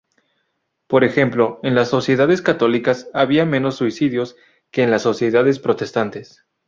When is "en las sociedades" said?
1.61-2.41, 4.81-5.59